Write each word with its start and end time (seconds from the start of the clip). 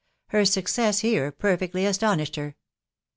Her 0.29 0.45
success 0.45 1.01
here 1.01 1.31
perfectly 1.31 1.85
astonished 1.85 2.35
her. 2.35 2.55